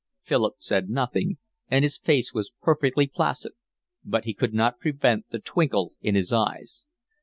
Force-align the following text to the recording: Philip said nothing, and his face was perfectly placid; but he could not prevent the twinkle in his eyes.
Philip 0.23 0.55
said 0.57 0.89
nothing, 0.89 1.37
and 1.69 1.83
his 1.85 1.99
face 1.99 2.33
was 2.33 2.51
perfectly 2.59 3.05
placid; 3.05 3.51
but 4.03 4.25
he 4.25 4.33
could 4.33 4.51
not 4.51 4.79
prevent 4.79 5.29
the 5.29 5.37
twinkle 5.37 5.93
in 6.01 6.15
his 6.15 6.33
eyes. 6.33 6.87